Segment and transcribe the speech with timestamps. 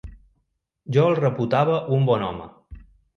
[0.95, 2.49] Jo el reputava un bon home.